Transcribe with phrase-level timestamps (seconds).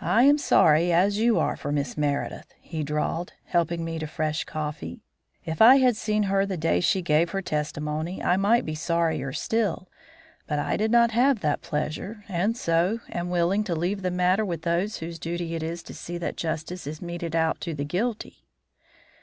[0.00, 4.06] "I am as sorry as you are for Miss Meredith," he drawled, helping me to
[4.06, 5.02] fresh coffee.
[5.44, 9.34] "If I had seen her the day she gave her testimony I might be sorrier
[9.34, 9.86] still;
[10.46, 14.46] but I did not have that pleasure, and so am willing to leave the matter
[14.46, 17.84] with those whose duty it is to see that justice is meted out to the
[17.84, 18.46] guilty."